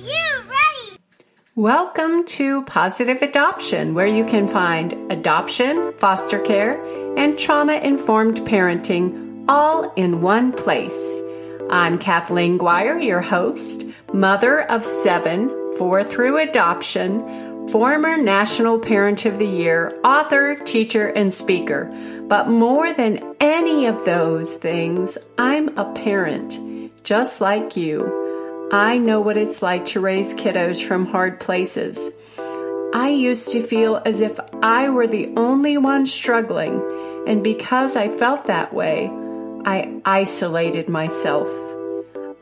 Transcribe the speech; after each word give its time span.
you 0.00 0.42
ready? 0.48 0.98
Welcome 1.54 2.24
to 2.24 2.62
Positive 2.62 3.20
Adoption, 3.20 3.94
where 3.94 4.06
you 4.06 4.24
can 4.24 4.48
find 4.48 4.92
adoption, 5.12 5.92
foster 5.98 6.38
care, 6.38 6.82
and 7.16 7.38
trauma 7.38 7.74
informed 7.74 8.38
parenting 8.38 9.44
all 9.48 9.92
in 9.94 10.22
one 10.22 10.52
place. 10.52 11.20
I'm 11.68 11.98
Kathleen 11.98 12.58
Guire, 12.58 12.98
your 12.98 13.20
host, 13.20 13.84
mother 14.12 14.62
of 14.70 14.84
seven, 14.84 15.48
four 15.76 16.02
through 16.04 16.38
adoption, 16.38 17.68
former 17.68 18.16
National 18.16 18.78
Parent 18.78 19.26
of 19.26 19.38
the 19.38 19.46
Year, 19.46 19.98
author, 20.04 20.54
teacher, 20.54 21.08
and 21.08 21.32
speaker. 21.32 21.90
But 22.28 22.48
more 22.48 22.92
than 22.92 23.18
any 23.40 23.86
of 23.86 24.04
those 24.04 24.54
things, 24.54 25.18
I'm 25.38 25.76
a 25.76 25.92
parent, 25.92 26.58
just 27.04 27.40
like 27.40 27.76
you. 27.76 28.21
I 28.74 28.96
know 28.96 29.20
what 29.20 29.36
it's 29.36 29.60
like 29.60 29.84
to 29.86 30.00
raise 30.00 30.32
kiddos 30.32 30.82
from 30.82 31.04
hard 31.04 31.40
places. 31.40 32.10
I 32.94 33.10
used 33.10 33.52
to 33.52 33.62
feel 33.62 34.00
as 34.06 34.22
if 34.22 34.40
I 34.62 34.88
were 34.88 35.06
the 35.06 35.30
only 35.36 35.76
one 35.76 36.06
struggling, 36.06 36.80
and 37.26 37.44
because 37.44 37.96
I 37.96 38.08
felt 38.08 38.46
that 38.46 38.72
way, 38.72 39.10
I 39.66 40.00
isolated 40.06 40.88
myself. 40.88 41.48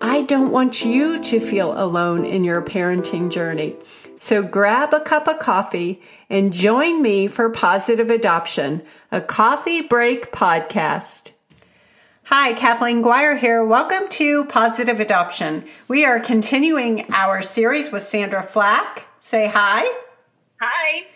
I 0.01 0.23
don't 0.23 0.52
want 0.52 0.84
you 0.84 1.20
to 1.20 1.40
feel 1.40 1.73
alone 1.73 2.24
in 2.24 2.45
your 2.45 2.62
parenting 2.62 3.32
journey. 3.32 3.74
So 4.15 4.40
grab 4.40 4.95
a 4.95 5.01
cup 5.01 5.26
of 5.26 5.40
coffee 5.40 6.01
and 6.28 6.52
join 6.52 7.02
me 7.02 7.26
for 7.26 7.51
Positive 7.51 8.09
Adoption, 8.09 8.82
a 9.10 9.20
coffee 9.20 9.82
break 9.82 10.30
podcast. 10.30 11.32
Hi, 12.32 12.52
Kathleen 12.52 13.02
Guire 13.02 13.36
here. 13.36 13.64
Welcome 13.64 14.08
to 14.10 14.44
Positive 14.44 15.00
Adoption. 15.00 15.64
We 15.88 16.04
are 16.04 16.20
continuing 16.20 17.12
our 17.12 17.42
series 17.42 17.90
with 17.90 18.04
Sandra 18.04 18.40
Flack. 18.40 19.08
Say 19.18 19.48
hi. 19.48 19.82
Hi. 20.60 21.09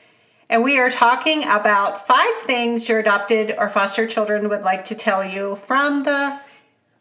And 0.50 0.64
we 0.64 0.80
are 0.80 0.90
talking 0.90 1.44
about 1.44 2.04
five 2.04 2.34
things 2.38 2.88
your 2.88 2.98
adopted 2.98 3.54
or 3.56 3.68
foster 3.68 4.08
children 4.08 4.48
would 4.48 4.62
like 4.62 4.86
to 4.86 4.96
tell 4.96 5.24
you 5.24 5.54
from 5.54 6.02
the 6.02 6.36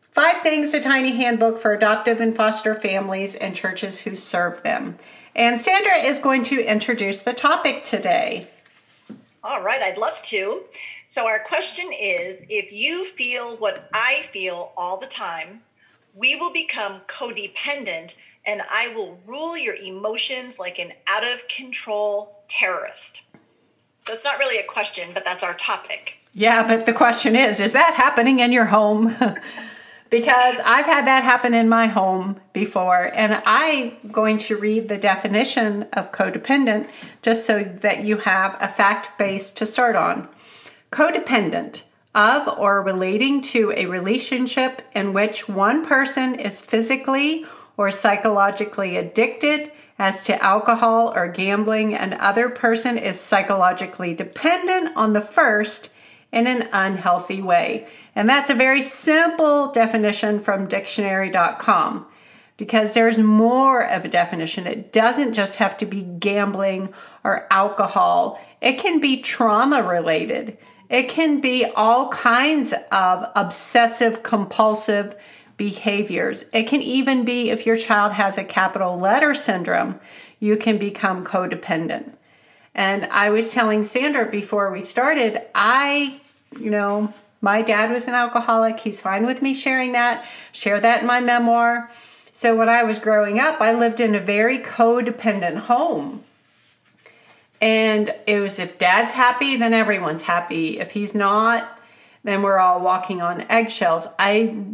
Five 0.02 0.44
Things, 0.44 0.76
a 0.76 0.80
Tiny 0.80 1.14
Handbook 1.14 1.58
for 1.58 1.74
Adoptive 1.74 2.22
and 2.22 2.36
Foster 2.36 2.76
Families 2.76 3.34
and 3.34 3.56
Churches 3.56 4.02
Who 4.02 4.14
Serve 4.14 4.62
Them. 4.62 5.00
And 5.36 5.60
Sandra 5.60 5.96
is 5.96 6.20
going 6.20 6.44
to 6.44 6.64
introduce 6.64 7.24
the 7.24 7.34
topic 7.34 7.84
today. 7.84 8.46
All 9.46 9.62
right, 9.62 9.82
I'd 9.82 9.98
love 9.98 10.22
to. 10.24 10.64
So, 11.06 11.28
our 11.28 11.40
question 11.40 11.90
is 11.92 12.46
if 12.50 12.72
you 12.72 13.06
feel 13.06 13.58
what 13.58 13.90
I 13.94 14.22
feel 14.24 14.72
all 14.78 14.98
the 14.98 15.06
time, 15.06 15.64
we 16.16 16.38
will 16.38 16.54
become 16.54 17.02
codependent 17.08 18.18
and 18.46 18.62
I 18.72 18.94
will 18.96 19.20
rule 19.26 19.58
your 19.58 19.76
emotions 19.76 20.60
like 20.60 20.80
an 20.80 20.94
out 21.08 21.24
of 21.24 21.48
control 21.50 22.42
terrorist. 22.48 23.24
So, 24.04 24.14
it's 24.14 24.24
not 24.24 24.40
really 24.40 24.60
a 24.60 24.68
question, 24.68 25.10
but 25.14 25.26
that's 25.26 25.44
our 25.44 25.56
topic. 25.56 26.20
Yeah, 26.34 26.66
but 26.66 26.86
the 26.86 26.94
question 26.94 27.36
is 27.36 27.60
is 27.60 27.74
that 27.74 27.96
happening 27.96 28.40
in 28.40 28.54
your 28.54 28.66
home? 28.66 29.14
because 30.14 30.60
I've 30.64 30.86
had 30.86 31.08
that 31.08 31.24
happen 31.24 31.56
in 31.56 31.68
my 31.68 31.88
home 31.88 32.40
before. 32.54 33.10
And 33.16 33.42
I'm 33.48 33.94
going 34.12 34.38
to 34.38 34.58
read 34.58 34.88
the 34.88 35.00
definition 35.00 35.88
of 35.94 36.12
codependent 36.12 36.88
just 37.24 37.48
so 37.48 37.64
that 37.64 38.04
you 38.04 38.18
have 38.18 38.56
a 38.62 38.68
fact 38.68 39.18
base 39.18 39.52
to 39.54 39.66
start 39.66 39.96
on. 39.96 40.30
Codependent 40.92 41.82
of 42.14 42.60
or 42.60 42.84
relating 42.84 43.42
to 43.42 43.74
a 43.76 43.88
relationship 43.88 44.84
in 44.94 45.14
which 45.14 45.50
one 45.50 45.84
person 45.84 46.36
is 46.36 46.62
physically 46.62 47.48
or 47.76 47.90
psychologically 47.90 48.98
addicted 48.98 49.72
as 49.98 50.24
to 50.26 50.44
alcohol 50.44 51.12
or 51.16 51.28
gambling 51.28 51.96
and 51.96 52.14
other 52.14 52.50
person 52.50 53.00
is 53.00 53.20
psychologically 53.20 54.14
dependent 54.14 54.96
on 54.96 55.14
the 55.14 55.22
first 55.22 55.92
in 56.34 56.48
an 56.48 56.68
unhealthy 56.74 57.42
way. 57.42 57.88
And 58.16 58.28
that's 58.28 58.50
a 58.50 58.56
very 58.56 58.82
simple 58.82 59.72
definition 59.72 60.40
from 60.40 60.68
dictionary.com 60.68 62.08
because 62.58 62.94
there's 62.94 63.18
more 63.18 63.88
of 63.88 64.04
a 64.04 64.10
definition. 64.10 64.68
It 64.68 64.92
doesn't 64.92 65.34
just 65.34 65.56
have 65.58 65.78
to 65.78 65.86
be 65.86 66.02
gambling 66.02 66.94
or 67.24 67.48
alcohol, 67.52 68.40
it 68.62 68.80
can 68.80 69.00
be 69.00 69.22
trauma 69.22 69.84
related. 69.84 70.58
It 70.90 71.10
can 71.10 71.40
be 71.40 71.66
all 71.66 72.10
kinds 72.10 72.74
of 72.92 73.26
obsessive 73.36 74.22
compulsive 74.22 75.16
behaviors. 75.58 76.46
It 76.54 76.68
can 76.68 76.82
even 76.82 77.24
be 77.24 77.50
if 77.50 77.66
your 77.66 77.78
child 77.78 78.12
has 78.12 78.38
a 78.38 78.44
capital 78.44 79.00
letter 79.00 79.34
syndrome, 79.34 80.00
you 80.40 80.58
can 80.58 80.78
become 80.78 81.26
codependent. 81.26 82.16
And 82.76 83.06
I 83.06 83.30
was 83.30 83.54
telling 83.54 83.84
Sandra 83.84 84.30
before 84.30 84.72
we 84.72 84.82
started, 84.82 85.42
I 85.56 86.20
you 86.60 86.70
know, 86.70 87.14
my 87.42 87.62
dad 87.62 87.92
was 87.92 88.08
an 88.08 88.14
alcoholic. 88.14 88.80
He's 88.80 89.02
fine 89.02 89.26
with 89.26 89.42
me 89.42 89.54
sharing 89.54 89.92
that, 89.92 90.26
share 90.52 90.80
that 90.80 91.02
in 91.02 91.08
my 91.08 91.20
memoir. 91.20 91.90
So 92.32 92.56
when 92.56 92.70
I 92.70 92.84
was 92.84 93.00
growing 93.00 93.40
up, 93.40 93.62
I 93.62 93.74
lived 93.74 94.00
in 94.00 94.16
a 94.16 94.20
very 94.20 94.60
codependent 94.60 95.58
home. 95.58 96.22
And 97.62 98.14
it 98.28 98.40
was 98.40 98.60
if 98.60 98.78
dad's 98.80 99.12
happy, 99.12 99.56
then 99.56 99.74
everyone's 99.74 100.24
happy. 100.24 100.80
If 100.80 100.92
he's 100.92 101.14
not, 101.14 101.80
then 102.24 102.42
we're 102.42 102.60
all 102.60 102.82
walking 102.82 103.22
on 103.22 103.42
eggshells. 103.50 104.08
I 104.18 104.66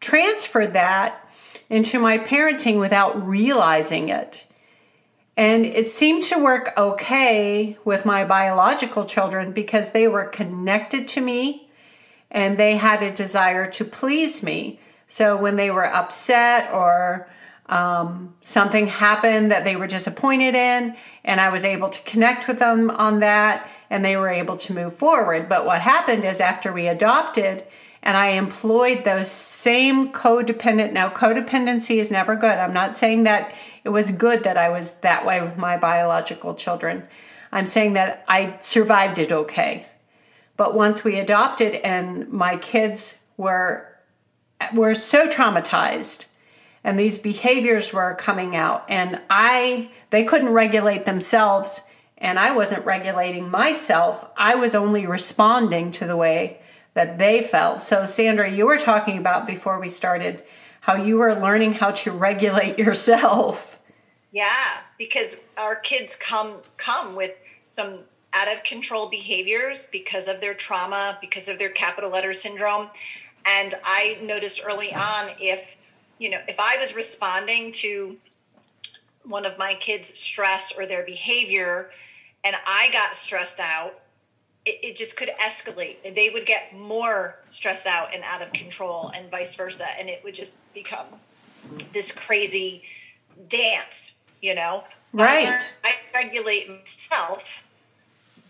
transferred 0.00 0.72
that 0.72 1.28
into 1.68 1.98
my 1.98 2.18
parenting 2.18 2.78
without 2.80 3.26
realizing 3.26 4.08
it. 4.08 4.46
And 5.36 5.66
it 5.66 5.90
seemed 5.90 6.22
to 6.24 6.38
work 6.38 6.72
okay 6.76 7.76
with 7.84 8.04
my 8.04 8.24
biological 8.24 9.04
children 9.04 9.52
because 9.52 9.90
they 9.90 10.06
were 10.06 10.24
connected 10.24 11.08
to 11.08 11.20
me 11.20 11.68
and 12.30 12.56
they 12.56 12.76
had 12.76 13.02
a 13.02 13.10
desire 13.10 13.68
to 13.70 13.84
please 13.84 14.42
me. 14.42 14.80
So 15.06 15.36
when 15.36 15.56
they 15.56 15.70
were 15.70 15.86
upset 15.86 16.72
or 16.72 17.28
um, 17.66 18.34
something 18.40 18.86
happened 18.86 19.50
that 19.50 19.64
they 19.64 19.76
were 19.76 19.86
disappointed 19.86 20.54
in, 20.54 20.96
and 21.24 21.40
I 21.40 21.48
was 21.50 21.64
able 21.64 21.88
to 21.88 22.02
connect 22.02 22.46
with 22.46 22.58
them 22.58 22.90
on 22.90 23.20
that, 23.20 23.68
and 23.88 24.04
they 24.04 24.16
were 24.16 24.28
able 24.28 24.56
to 24.56 24.74
move 24.74 24.94
forward. 24.94 25.48
But 25.48 25.64
what 25.64 25.80
happened 25.80 26.24
is 26.24 26.40
after 26.40 26.72
we 26.72 26.88
adopted, 26.88 27.64
and 28.02 28.16
I 28.18 28.30
employed 28.30 29.04
those 29.04 29.30
same 29.30 30.12
codependent. 30.12 30.92
Now, 30.92 31.08
codependency 31.08 31.96
is 31.96 32.10
never 32.10 32.36
good. 32.36 32.58
I'm 32.58 32.74
not 32.74 32.94
saying 32.94 33.22
that 33.22 33.54
it 33.84 33.90
was 33.90 34.10
good 34.10 34.44
that 34.44 34.58
I 34.58 34.70
was 34.70 34.94
that 34.96 35.26
way 35.26 35.40
with 35.42 35.56
my 35.58 35.76
biological 35.76 36.54
children. 36.54 37.06
I'm 37.52 37.66
saying 37.66 37.92
that 37.92 38.24
I 38.26 38.56
survived 38.60 39.18
it 39.18 39.30
okay. 39.30 39.86
But 40.56 40.74
once 40.74 41.04
we 41.04 41.18
adopted 41.18 41.74
and 41.76 42.30
my 42.30 42.56
kids 42.56 43.20
were 43.36 43.88
were 44.72 44.94
so 44.94 45.28
traumatized 45.28 46.26
and 46.84 46.98
these 46.98 47.18
behaviors 47.18 47.92
were 47.92 48.14
coming 48.14 48.56
out 48.56 48.84
and 48.88 49.20
I 49.28 49.90
they 50.10 50.24
couldn't 50.24 50.50
regulate 50.50 51.04
themselves 51.04 51.82
and 52.18 52.38
I 52.38 52.52
wasn't 52.52 52.86
regulating 52.86 53.50
myself. 53.50 54.24
I 54.36 54.54
was 54.54 54.74
only 54.74 55.06
responding 55.06 55.90
to 55.92 56.06
the 56.06 56.16
way 56.16 56.60
that 56.94 57.18
they 57.18 57.42
felt. 57.42 57.80
So 57.80 58.04
Sandra, 58.04 58.50
you 58.50 58.66
were 58.66 58.78
talking 58.78 59.18
about 59.18 59.46
before 59.46 59.78
we 59.78 59.88
started 59.88 60.42
how 60.80 60.94
you 60.94 61.16
were 61.16 61.34
learning 61.34 61.72
how 61.72 61.90
to 61.90 62.12
regulate 62.12 62.78
yourself. 62.86 63.73
Yeah, 64.34 64.78
because 64.98 65.40
our 65.56 65.76
kids 65.76 66.16
come 66.16 66.60
come 66.76 67.14
with 67.14 67.36
some 67.68 68.00
out 68.32 68.52
of 68.52 68.64
control 68.64 69.06
behaviors 69.06 69.86
because 69.92 70.26
of 70.26 70.40
their 70.40 70.54
trauma, 70.54 71.16
because 71.20 71.48
of 71.48 71.60
their 71.60 71.68
capital 71.68 72.10
letter 72.10 72.32
syndrome. 72.32 72.88
And 73.46 73.74
I 73.84 74.18
noticed 74.20 74.60
early 74.66 74.92
on 74.92 75.30
if, 75.38 75.76
you 76.18 76.30
know, 76.30 76.40
if 76.48 76.58
I 76.58 76.78
was 76.78 76.96
responding 76.96 77.70
to 77.74 78.16
one 79.22 79.46
of 79.46 79.56
my 79.56 79.74
kids' 79.74 80.18
stress 80.18 80.76
or 80.76 80.84
their 80.84 81.06
behavior 81.06 81.90
and 82.42 82.56
I 82.66 82.90
got 82.92 83.14
stressed 83.14 83.60
out, 83.60 84.00
it, 84.66 84.80
it 84.82 84.96
just 84.96 85.16
could 85.16 85.30
escalate. 85.40 86.12
They 86.12 86.30
would 86.30 86.44
get 86.44 86.76
more 86.76 87.38
stressed 87.50 87.86
out 87.86 88.12
and 88.12 88.24
out 88.24 88.42
of 88.42 88.52
control 88.52 89.12
and 89.14 89.30
vice 89.30 89.54
versa. 89.54 89.86
And 89.96 90.08
it 90.08 90.24
would 90.24 90.34
just 90.34 90.56
become 90.74 91.06
this 91.92 92.10
crazy 92.10 92.82
dance 93.48 94.18
you 94.44 94.54
know? 94.54 94.84
Right. 95.12 95.72
I 95.84 95.94
regulate 96.12 96.68
myself 96.68 97.66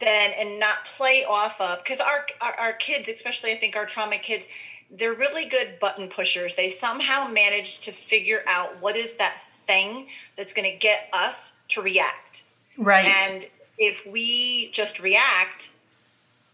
then 0.00 0.32
and 0.38 0.58
not 0.58 0.84
play 0.84 1.24
off 1.28 1.60
of 1.60 1.78
because 1.78 2.00
our, 2.00 2.26
our, 2.40 2.52
our 2.58 2.72
kids 2.72 3.08
especially 3.08 3.52
i 3.52 3.54
think 3.54 3.76
our 3.76 3.86
trauma 3.86 4.16
kids 4.16 4.48
they're 4.90 5.14
really 5.14 5.46
good 5.46 5.78
button 5.80 6.08
pushers. 6.08 6.54
They 6.54 6.70
somehow 6.70 7.28
manage 7.28 7.80
to 7.80 7.92
figure 7.92 8.42
out 8.46 8.80
what 8.80 8.96
is 8.96 9.16
that 9.16 9.36
thing 9.66 10.08
that's 10.36 10.52
going 10.52 10.70
to 10.70 10.76
get 10.76 11.08
us 11.12 11.56
to 11.70 11.82
react. 11.82 12.44
Right. 12.76 13.06
And 13.06 13.46
if 13.78 14.06
we 14.06 14.70
just 14.72 15.00
react 15.00 15.70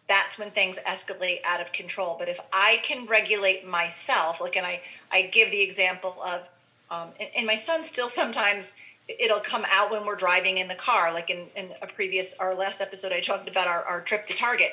that's 0.09 0.41
when 0.41 0.51
things 0.51 0.77
escalate 0.89 1.39
out 1.47 1.61
of 1.61 1.71
control. 1.71 2.17
But 2.19 2.29
if 2.29 2.41
i 2.53 2.81
can 2.83 3.07
regulate 3.07 3.65
myself 3.67 4.41
like 4.41 4.57
and 4.57 4.67
i 4.67 4.81
i 5.13 5.23
give 5.23 5.53
the 5.53 5.61
example 5.63 6.17
of 6.25 6.49
um, 6.91 7.11
and, 7.21 7.31
and 7.37 7.47
my 7.47 7.55
son 7.55 7.85
still 7.85 8.09
sometimes 8.09 8.75
it'll 9.19 9.41
come 9.41 9.65
out 9.71 9.91
when 9.91 10.05
we're 10.05 10.17
driving 10.17 10.59
in 10.59 10.69
the 10.69 10.75
car 10.75 11.13
like 11.13 11.31
in, 11.31 11.47
in 11.57 11.71
a 11.83 11.87
previous 11.87 12.39
our 12.39 12.55
last 12.55 12.81
episode 12.81 13.13
i 13.13 13.21
talked 13.21 13.49
about 13.49 13.67
our, 13.67 13.83
our 13.85 14.01
trip 14.01 14.27
to 14.27 14.35
target 14.35 14.71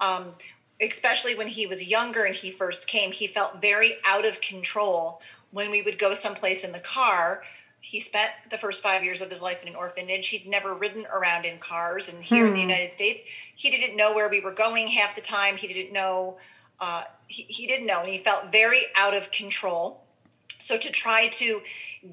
um, 0.00 0.32
especially 0.80 1.34
when 1.34 1.46
he 1.46 1.66
was 1.66 1.88
younger 1.88 2.24
and 2.24 2.34
he 2.34 2.50
first 2.50 2.86
came 2.86 3.12
he 3.12 3.26
felt 3.26 3.60
very 3.60 3.94
out 4.06 4.24
of 4.24 4.40
control 4.40 5.20
when 5.50 5.70
we 5.70 5.82
would 5.82 5.98
go 5.98 6.14
someplace 6.14 6.64
in 6.64 6.72
the 6.72 6.80
car 6.80 7.42
he 7.80 8.00
spent 8.00 8.30
the 8.50 8.56
first 8.56 8.82
five 8.82 9.04
years 9.04 9.20
of 9.20 9.28
his 9.28 9.42
life 9.42 9.62
in 9.62 9.68
an 9.68 9.76
orphanage 9.76 10.28
he'd 10.28 10.46
never 10.46 10.74
ridden 10.74 11.06
around 11.12 11.44
in 11.44 11.58
cars 11.58 12.08
and 12.08 12.22
here 12.22 12.42
hmm. 12.42 12.48
in 12.48 12.54
the 12.54 12.62
hmm. 12.62 12.70
united 12.70 12.92
states 12.92 13.22
he 13.54 13.70
didn't 13.70 13.96
know 13.96 14.14
where 14.14 14.28
we 14.28 14.40
were 14.40 14.52
going 14.52 14.86
half 14.86 15.14
the 15.14 15.20
time 15.20 15.56
he 15.56 15.68
didn't 15.68 15.92
know 15.92 16.36
uh, 16.80 17.04
he, 17.28 17.42
he 17.44 17.66
didn't 17.66 17.86
know 17.86 18.00
and 18.00 18.08
he 18.08 18.18
felt 18.18 18.50
very 18.50 18.82
out 18.96 19.14
of 19.14 19.30
control 19.30 20.03
so 20.64 20.78
to 20.78 20.90
try 20.90 21.28
to 21.28 21.60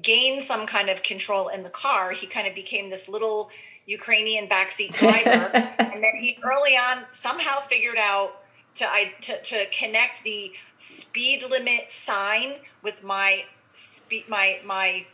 gain 0.02 0.42
some 0.42 0.66
kind 0.66 0.90
of 0.90 1.02
control 1.02 1.48
in 1.48 1.62
the 1.62 1.70
car, 1.70 2.12
he 2.12 2.26
kind 2.26 2.46
of 2.46 2.54
became 2.54 2.90
this 2.90 3.08
little 3.08 3.50
Ukrainian 3.86 4.46
backseat 4.46 4.92
driver. 4.92 5.48
and 5.78 6.04
then 6.04 6.14
he 6.20 6.38
early 6.42 6.76
on 6.76 7.04
somehow 7.12 7.60
figured 7.60 7.96
out 7.96 8.42
to, 8.74 8.84
I, 8.86 9.12
to, 9.22 9.40
to 9.42 9.66
connect 9.70 10.22
the 10.22 10.52
speed 10.76 11.42
limit 11.48 11.90
sign 11.90 12.56
with 12.82 13.02
my 13.02 13.44
speed, 13.70 14.28
my, 14.28 14.60
my 14.66 15.06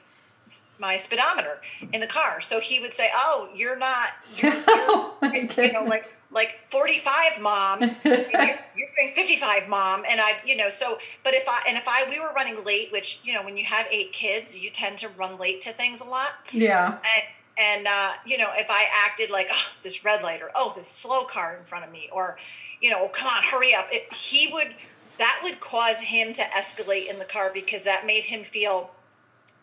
my 0.78 0.96
speedometer 0.96 1.60
in 1.92 2.00
the 2.00 2.06
car. 2.06 2.40
So 2.40 2.60
he 2.60 2.80
would 2.80 2.94
say, 2.94 3.10
"Oh, 3.14 3.48
you're 3.54 3.78
not, 3.78 4.08
you're, 4.36 4.54
you're 4.54 4.64
oh 4.66 5.16
you 5.56 5.72
know, 5.72 5.84
like 5.84 6.04
like 6.30 6.60
45, 6.64 7.40
mom. 7.40 7.82
you're, 8.04 8.14
you're 8.14 8.88
doing 8.96 9.12
55, 9.14 9.68
mom." 9.68 10.04
And 10.08 10.20
I, 10.20 10.38
you 10.44 10.56
know, 10.56 10.68
so 10.68 10.98
but 11.24 11.34
if 11.34 11.48
I 11.48 11.62
and 11.68 11.76
if 11.76 11.86
I 11.86 12.08
we 12.10 12.20
were 12.20 12.32
running 12.34 12.62
late, 12.64 12.92
which 12.92 13.20
you 13.24 13.34
know, 13.34 13.44
when 13.44 13.56
you 13.56 13.64
have 13.64 13.86
eight 13.90 14.12
kids, 14.12 14.56
you 14.56 14.70
tend 14.70 14.98
to 14.98 15.08
run 15.10 15.38
late 15.38 15.60
to 15.62 15.70
things 15.70 16.00
a 16.00 16.04
lot. 16.04 16.30
Yeah. 16.52 16.98
And, 16.98 17.24
and 17.58 17.86
uh, 17.88 18.12
you 18.24 18.38
know, 18.38 18.50
if 18.54 18.70
I 18.70 18.86
acted 19.04 19.30
like 19.30 19.48
oh, 19.52 19.72
this 19.82 20.04
red 20.04 20.22
light 20.22 20.42
or 20.42 20.50
oh 20.54 20.72
this 20.76 20.88
slow 20.88 21.24
car 21.24 21.56
in 21.56 21.64
front 21.64 21.84
of 21.84 21.90
me 21.90 22.08
or 22.12 22.36
you 22.80 22.90
know, 22.90 22.98
oh, 23.02 23.08
come 23.08 23.28
on, 23.28 23.42
hurry 23.42 23.74
up, 23.74 23.86
it, 23.90 24.12
he 24.12 24.52
would 24.52 24.74
that 25.18 25.40
would 25.42 25.60
cause 25.60 26.00
him 26.00 26.32
to 26.32 26.42
escalate 26.42 27.10
in 27.10 27.18
the 27.18 27.24
car 27.24 27.50
because 27.52 27.84
that 27.84 28.06
made 28.06 28.24
him 28.24 28.44
feel 28.44 28.90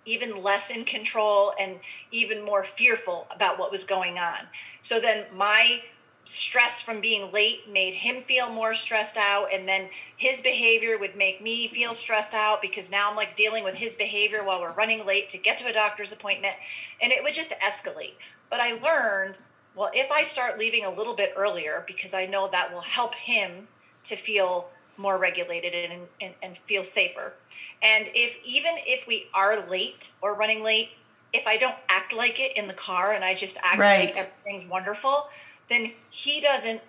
even 0.06 0.44
less 0.44 0.69
in 0.69 0.86
control 0.86 1.54
and 1.60 1.80
even 2.12 2.44
more 2.44 2.63
fearful 2.63 3.28
about 3.31 3.57
what 3.60 3.72
was 3.72 3.84
going 3.84 4.19
on. 4.19 4.40
So 4.81 5.00
then 5.00 5.25
my 5.34 5.81
stress 6.25 6.81
from 6.81 7.02
being 7.02 7.31
late 7.31 7.69
made 7.69 7.94
him 7.94 8.22
feel 8.22 8.50
more 8.50 8.74
stressed 8.74 9.16
out 9.16 9.48
and 9.54 9.68
then 9.68 9.88
his 10.18 10.42
behavior 10.42 10.98
would 10.98 11.16
make 11.16 11.42
me 11.42 11.68
feel 11.68 11.94
stressed 11.94 12.34
out 12.34 12.62
because 12.62 12.90
now 12.90 13.10
I'm 13.10 13.16
like 13.16 13.36
dealing 13.36 13.63
with 13.63 13.75
his 13.75 13.96
behavior 13.96 14.44
while 14.44 14.60
we're 14.60 14.74
running 14.74 15.06
late 15.06 15.30
to 15.30 15.38
get 15.38 15.60
to 15.60 15.68
a 15.68 15.74
doctor's 15.74 16.12
appointment 16.12 16.56
and 17.00 17.12
it 17.12 17.24
would 17.24 17.36
just 17.36 17.54
escalate. 17.60 18.13
But 18.50 18.60
I 18.60 18.74
learned, 18.80 19.38
well, 19.75 19.92
if 19.94 20.12
I 20.12 20.24
start 20.24 20.58
leaving 20.58 20.84
a 20.84 20.94
little 20.94 21.16
bit 21.16 21.34
earlier 21.36 21.84
because 21.86 22.16
I 22.16 22.25
know 22.25 22.48
that 22.48 22.74
will 22.74 22.81
help 22.81 23.13
him 23.13 23.68
to 24.06 24.16
feel 24.16 24.69
more 24.98 25.18
regulated 25.18 25.92
and, 25.92 26.02
and, 26.22 26.34
and 26.42 26.58
feel 26.58 26.84
safer. 26.84 27.34
And 27.82 28.06
if 28.14 28.38
even 28.46 28.74
if 28.78 29.08
we 29.08 29.28
are 29.34 29.68
late 29.68 30.12
or 30.22 30.36
running 30.36 30.64
late, 30.64 30.90
if 31.34 31.46
I 31.48 31.58
don't 31.58 31.76
act 31.90 32.16
like 32.16 32.40
it 32.40 32.58
in 32.58 32.68
the 32.68 32.74
car 32.74 33.12
and 33.12 33.24
I 33.24 33.34
just 33.34 33.58
act 33.64 33.80
right. 33.80 34.06
like 34.06 34.18
everything's 34.18 34.66
wonderful, 34.66 35.30
then 35.70 35.92
he 36.10 36.40
doesn't 36.42 36.82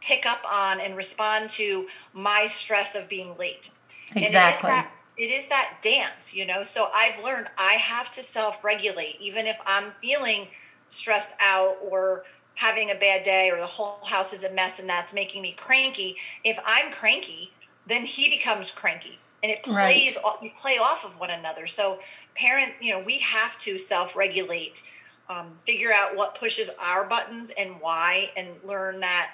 pick 0.00 0.26
up 0.26 0.42
on 0.50 0.80
and 0.80 0.96
respond 0.96 1.48
to 1.50 1.86
my 2.12 2.46
stress 2.46 2.94
of 2.94 3.08
being 3.08 3.36
late. 3.38 3.70
Exactly. 4.14 4.20
And 4.26 4.34
it 4.34 4.48
is 4.48 4.60
that, 4.62 4.90
it 5.16 5.30
is 5.30 5.48
that 5.48 5.78
dance, 5.82 6.34
you 6.34 6.46
know. 6.46 6.62
So 6.62 6.90
I've 6.94 7.22
learned 7.24 7.48
I 7.56 7.74
have 7.74 8.10
to 8.12 8.22
self 8.22 8.62
regulate, 8.62 9.16
even 9.20 9.46
if 9.46 9.58
I'm 9.66 9.92
feeling 10.02 10.48
stressed 10.88 11.34
out 11.40 11.78
or 11.82 12.24
having 12.56 12.90
a 12.90 12.94
bad 12.94 13.24
day 13.24 13.50
or 13.50 13.58
the 13.58 13.66
whole 13.66 14.04
house 14.04 14.32
is 14.32 14.44
a 14.44 14.52
mess 14.52 14.78
and 14.78 14.88
that's 14.88 15.12
making 15.14 15.42
me 15.42 15.52
cranky. 15.52 16.16
If 16.44 16.58
I'm 16.64 16.92
cranky, 16.92 17.50
then 17.86 18.04
he 18.04 18.30
becomes 18.30 18.70
cranky. 18.70 19.18
And 19.42 19.52
it 19.52 19.62
plays 19.62 20.18
right. 20.24 20.42
you 20.42 20.50
play 20.56 20.78
off 20.78 21.04
of 21.04 21.20
one 21.20 21.30
another. 21.30 21.66
So 21.66 21.98
parent 22.34 22.72
you 22.80 22.92
know 22.92 23.00
we 23.00 23.18
have 23.18 23.58
to 23.58 23.78
self-regulate 23.78 24.82
um, 25.28 25.52
figure 25.66 25.92
out 25.92 26.16
what 26.16 26.34
pushes 26.34 26.70
our 26.80 27.04
buttons 27.04 27.52
and 27.58 27.80
why 27.80 28.30
and 28.36 28.48
learn 28.64 29.00
that 29.00 29.32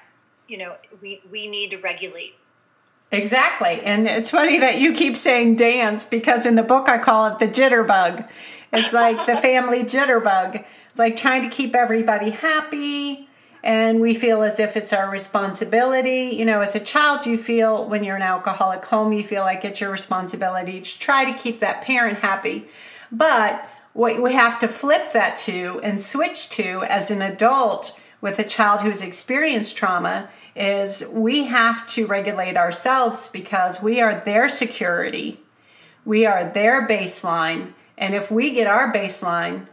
you 0.48 0.58
know 0.58 0.74
we 1.00 1.22
we 1.30 1.48
need 1.48 1.70
to 1.70 1.78
regulate. 1.78 2.34
Exactly. 3.12 3.80
And 3.82 4.06
it's 4.06 4.30
funny 4.30 4.58
that 4.58 4.78
you 4.78 4.92
keep 4.92 5.16
saying 5.16 5.56
dance 5.56 6.06
because 6.06 6.46
in 6.46 6.54
the 6.54 6.62
book 6.62 6.88
i 6.88 6.98
call 6.98 7.26
it 7.26 7.38
the 7.38 7.46
jitterbug. 7.46 8.28
It's 8.72 8.92
like 8.92 9.26
the 9.26 9.36
family 9.40 9.84
jitterbug. 9.84 10.64
It's 10.88 10.98
like 10.98 11.14
trying 11.14 11.42
to 11.42 11.48
keep 11.48 11.76
everybody 11.76 12.30
happy 12.30 13.28
and 13.62 14.00
we 14.00 14.14
feel 14.14 14.42
as 14.42 14.58
if 14.58 14.76
it's 14.76 14.92
our 14.92 15.10
responsibility. 15.10 16.34
You 16.36 16.44
know, 16.44 16.60
as 16.60 16.74
a 16.74 16.80
child, 16.80 17.26
you 17.26 17.36
feel 17.36 17.88
when 17.88 18.04
you're 18.04 18.16
in 18.16 18.22
an 18.22 18.28
alcoholic 18.28 18.84
home, 18.84 19.12
you 19.12 19.22
feel 19.22 19.42
like 19.42 19.64
it's 19.64 19.80
your 19.80 19.90
responsibility 19.90 20.80
to 20.80 20.98
try 20.98 21.30
to 21.30 21.38
keep 21.38 21.60
that 21.60 21.82
parent 21.82 22.18
happy. 22.18 22.68
But 23.12 23.68
what 23.92 24.22
we 24.22 24.32
have 24.32 24.58
to 24.60 24.68
flip 24.68 25.12
that 25.12 25.36
to 25.38 25.80
and 25.82 26.00
switch 26.00 26.48
to 26.50 26.82
as 26.84 27.10
an 27.10 27.22
adult 27.22 28.00
with 28.20 28.38
a 28.38 28.44
child 28.44 28.82
who's 28.82 29.02
experienced 29.02 29.76
trauma 29.76 30.28
is 30.54 31.04
we 31.10 31.44
have 31.44 31.86
to 31.86 32.06
regulate 32.06 32.56
ourselves 32.56 33.28
because 33.28 33.82
we 33.82 34.00
are 34.00 34.22
their 34.24 34.48
security, 34.48 35.40
we 36.04 36.26
are 36.26 36.50
their 36.50 36.86
baseline. 36.86 37.72
And 37.98 38.14
if 38.14 38.30
we 38.30 38.50
get 38.52 38.66
our 38.66 38.92
baseline 38.92 39.66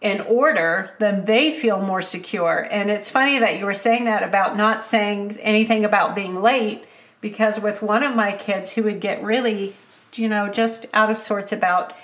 in 0.00 0.20
order, 0.20 0.94
then 0.98 1.24
they 1.24 1.52
feel 1.52 1.80
more 1.80 2.00
secure. 2.00 2.66
And 2.70 2.90
it's 2.90 3.10
funny 3.10 3.38
that 3.38 3.58
you 3.58 3.64
were 3.64 3.74
saying 3.74 4.04
that 4.04 4.22
about 4.22 4.56
not 4.56 4.84
saying 4.84 5.36
anything 5.40 5.84
about 5.84 6.14
being 6.14 6.40
late, 6.40 6.84
because 7.20 7.58
with 7.58 7.82
one 7.82 8.04
of 8.04 8.14
my 8.14 8.32
kids 8.32 8.72
who 8.72 8.84
would 8.84 9.00
get 9.00 9.22
really, 9.24 9.74
you 10.14 10.28
know, 10.28 10.48
just 10.48 10.86
out 10.94 11.10
of 11.10 11.18
sorts 11.18 11.52
about 11.52 11.94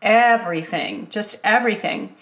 everything, 0.00 1.08
just 1.10 1.40
everything. 1.42 2.14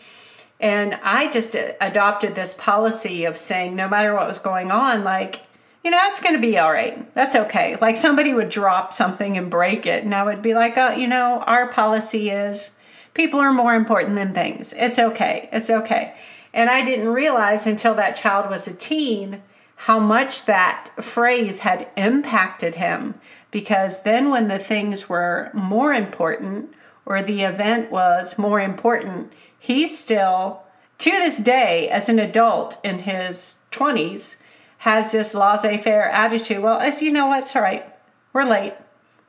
And 0.60 0.98
I 1.02 1.30
just 1.30 1.54
adopted 1.54 2.34
this 2.34 2.54
policy 2.54 3.24
of 3.26 3.36
saying, 3.36 3.76
no 3.76 3.86
matter 3.86 4.14
what 4.14 4.26
was 4.26 4.38
going 4.38 4.70
on, 4.70 5.04
like, 5.04 5.42
you 5.84 5.90
know, 5.90 6.00
it's 6.04 6.20
going 6.20 6.34
to 6.34 6.40
be 6.40 6.58
all 6.58 6.72
right. 6.72 7.14
That's 7.14 7.36
okay. 7.36 7.76
Like 7.76 7.96
somebody 7.96 8.34
would 8.34 8.48
drop 8.48 8.92
something 8.92 9.36
and 9.36 9.50
break 9.50 9.86
it, 9.86 10.02
and 10.04 10.14
I 10.14 10.24
would 10.24 10.42
be 10.42 10.54
like, 10.54 10.76
oh, 10.76 10.92
you 10.92 11.06
know, 11.06 11.44
our 11.46 11.68
policy 11.68 12.30
is 12.30 12.72
people 13.18 13.40
are 13.40 13.52
more 13.52 13.74
important 13.74 14.14
than 14.14 14.32
things. 14.32 14.72
It's 14.76 14.96
okay. 14.96 15.48
It's 15.50 15.68
okay. 15.68 16.14
And 16.54 16.70
I 16.70 16.84
didn't 16.84 17.08
realize 17.08 17.66
until 17.66 17.96
that 17.96 18.14
child 18.14 18.48
was 18.48 18.68
a 18.68 18.72
teen 18.72 19.42
how 19.74 19.98
much 19.98 20.44
that 20.44 20.90
phrase 21.00 21.58
had 21.58 21.88
impacted 21.96 22.76
him 22.76 23.16
because 23.50 24.04
then 24.04 24.30
when 24.30 24.46
the 24.46 24.58
things 24.60 25.08
were 25.08 25.50
more 25.52 25.92
important 25.92 26.72
or 27.06 27.20
the 27.20 27.42
event 27.42 27.90
was 27.90 28.38
more 28.38 28.60
important, 28.60 29.32
he 29.58 29.88
still, 29.88 30.62
to 30.98 31.10
this 31.10 31.38
day, 31.38 31.88
as 31.88 32.08
an 32.08 32.20
adult 32.20 32.78
in 32.84 33.00
his 33.00 33.58
20s, 33.72 34.40
has 34.78 35.10
this 35.10 35.34
laissez 35.34 35.76
faire 35.78 36.08
attitude. 36.08 36.62
Well, 36.62 36.78
as 36.78 37.02
you 37.02 37.10
know 37.10 37.26
what? 37.26 37.42
It's 37.42 37.56
all 37.56 37.62
right. 37.62 37.84
We're 38.32 38.44
late. 38.44 38.74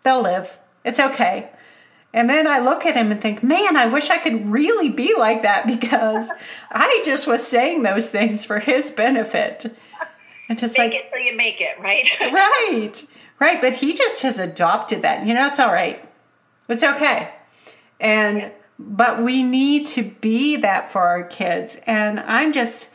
They'll 0.04 0.22
live. 0.22 0.60
It's 0.86 1.00
okay. 1.00 1.50
And 2.14 2.30
then 2.30 2.48
I 2.48 2.60
look 2.60 2.86
at 2.86 2.96
him 2.96 3.12
and 3.12 3.22
think, 3.22 3.44
man, 3.44 3.78
I 3.78 3.86
wish 3.86 4.10
I 4.10 4.18
could 4.18 4.50
really 4.50 4.90
be 4.90 5.16
like 5.16 5.44
that 5.44 5.68
because 5.68 6.30
I 6.72 7.02
just 7.06 7.28
was 7.28 7.46
saying 7.46 7.84
those 7.84 8.10
things 8.10 8.46
for 8.46 8.60
his 8.60 8.92
benefit. 8.92 9.66
And 10.50 10.58
just 10.58 10.78
make 10.78 10.94
like, 10.94 11.02
it 11.04 11.10
so 11.14 11.20
you 11.20 11.38
make 11.38 11.62
it, 11.62 11.80
right? 11.80 12.08
right, 12.34 13.06
right. 13.40 13.62
But 13.62 13.76
he 13.76 13.94
just 13.94 14.24
has 14.24 14.40
adopted 14.40 15.04
that. 15.04 15.28
You 15.28 15.36
know, 15.36 15.46
it's 15.46 15.60
all 15.60 15.72
right. 15.72 16.04
It's 16.68 16.84
okay. 16.84 17.32
And, 18.00 18.40
yeah. 18.40 18.50
but 18.80 19.22
we 19.22 19.44
need 19.44 19.86
to 19.88 20.04
be 20.04 20.56
that 20.58 20.92
for 20.92 21.02
our 21.02 21.24
kids. 21.24 21.80
And 21.86 22.20
I'm 22.22 22.52
just, 22.52 22.90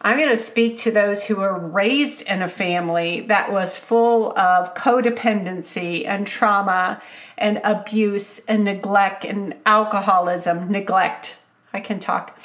I'm 0.00 0.18
going 0.18 0.28
to 0.28 0.36
speak 0.36 0.76
to 0.78 0.90
those 0.90 1.26
who 1.26 1.36
were 1.36 1.58
raised 1.58 2.22
in 2.22 2.42
a 2.42 2.48
family 2.48 3.22
that 3.22 3.50
was 3.50 3.78
full 3.78 4.38
of 4.38 4.74
codependency 4.74 6.06
and 6.06 6.26
trauma 6.26 7.00
and 7.38 7.60
abuse 7.64 8.38
and 8.40 8.64
neglect 8.64 9.24
and 9.24 9.56
alcoholism, 9.64 10.70
neglect. 10.70 11.38
I 11.72 11.80
can 11.80 11.98
talk. 11.98 12.38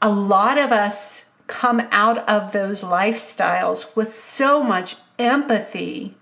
A 0.00 0.10
lot 0.10 0.58
of 0.58 0.70
us 0.70 1.26
come 1.46 1.80
out 1.90 2.18
of 2.28 2.52
those 2.52 2.84
lifestyles 2.84 3.96
with 3.96 4.12
so 4.12 4.62
much 4.62 4.96
empathy 5.18 6.14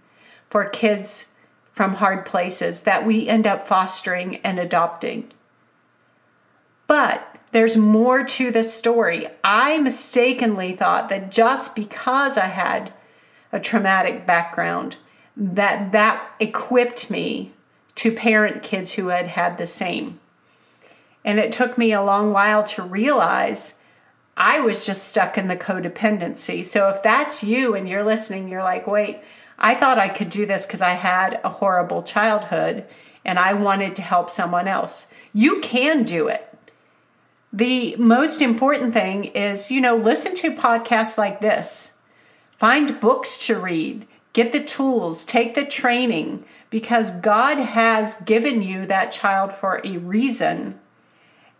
for 0.48 0.64
kids 0.64 1.32
from 1.72 1.94
hard 1.94 2.24
places 2.24 2.82
that 2.82 3.04
we 3.04 3.28
end 3.28 3.46
up 3.46 3.66
fostering 3.66 4.36
and 4.36 4.58
adopting. 4.58 5.30
But 6.86 7.35
there's 7.56 7.78
more 7.78 8.22
to 8.22 8.50
the 8.50 8.62
story. 8.62 9.26
I 9.42 9.78
mistakenly 9.78 10.74
thought 10.74 11.08
that 11.08 11.30
just 11.30 11.74
because 11.74 12.36
I 12.36 12.44
had 12.44 12.92
a 13.50 13.58
traumatic 13.58 14.26
background, 14.26 14.98
that 15.38 15.90
that 15.92 16.22
equipped 16.38 17.10
me 17.10 17.54
to 17.94 18.12
parent 18.12 18.62
kids 18.62 18.92
who 18.92 19.08
had 19.08 19.28
had 19.28 19.56
the 19.56 19.64
same. 19.64 20.20
And 21.24 21.38
it 21.38 21.50
took 21.50 21.78
me 21.78 21.94
a 21.94 22.02
long 22.02 22.30
while 22.30 22.62
to 22.64 22.82
realize 22.82 23.80
I 24.36 24.60
was 24.60 24.84
just 24.84 25.08
stuck 25.08 25.38
in 25.38 25.48
the 25.48 25.56
codependency. 25.56 26.62
So 26.62 26.90
if 26.90 27.02
that's 27.02 27.42
you 27.42 27.74
and 27.74 27.88
you're 27.88 28.04
listening, 28.04 28.48
you're 28.48 28.62
like, 28.62 28.86
wait, 28.86 29.20
I 29.58 29.74
thought 29.74 29.98
I 29.98 30.10
could 30.10 30.28
do 30.28 30.44
this 30.44 30.66
because 30.66 30.82
I 30.82 30.90
had 30.90 31.40
a 31.42 31.48
horrible 31.48 32.02
childhood 32.02 32.84
and 33.24 33.38
I 33.38 33.54
wanted 33.54 33.96
to 33.96 34.02
help 34.02 34.28
someone 34.28 34.68
else. 34.68 35.10
You 35.32 35.60
can 35.60 36.02
do 36.02 36.28
it. 36.28 36.46
The 37.56 37.96
most 37.96 38.42
important 38.42 38.92
thing 38.92 39.24
is, 39.24 39.70
you 39.70 39.80
know, 39.80 39.96
listen 39.96 40.34
to 40.34 40.54
podcasts 40.54 41.16
like 41.16 41.40
this, 41.40 41.96
find 42.50 43.00
books 43.00 43.46
to 43.46 43.58
read, 43.58 44.06
get 44.34 44.52
the 44.52 44.62
tools, 44.62 45.24
take 45.24 45.54
the 45.54 45.64
training, 45.64 46.44
because 46.68 47.10
God 47.12 47.56
has 47.56 48.20
given 48.22 48.60
you 48.60 48.84
that 48.84 49.10
child 49.10 49.54
for 49.54 49.80
a 49.82 49.96
reason 49.96 50.78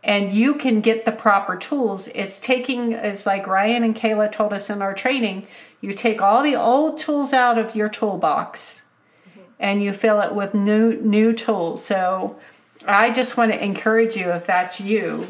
and 0.04 0.30
you 0.30 0.54
can 0.54 0.82
get 0.82 1.06
the 1.06 1.12
proper 1.12 1.56
tools. 1.56 2.08
It's 2.08 2.40
taking, 2.40 2.92
it's 2.92 3.24
like 3.24 3.46
Ryan 3.46 3.82
and 3.82 3.96
Kayla 3.96 4.30
told 4.30 4.52
us 4.52 4.68
in 4.68 4.82
our 4.82 4.92
training, 4.92 5.46
you 5.80 5.92
take 5.92 6.20
all 6.20 6.42
the 6.42 6.56
old 6.56 6.98
tools 6.98 7.32
out 7.32 7.56
of 7.56 7.74
your 7.74 7.88
toolbox 7.88 8.86
mm-hmm. 9.30 9.40
and 9.58 9.82
you 9.82 9.94
fill 9.94 10.20
it 10.20 10.34
with 10.34 10.52
new 10.52 11.00
new 11.00 11.32
tools. 11.32 11.82
So 11.82 12.38
I 12.86 13.10
just 13.10 13.38
want 13.38 13.52
to 13.52 13.64
encourage 13.64 14.14
you 14.14 14.30
if 14.32 14.44
that's 14.44 14.78
you, 14.78 15.28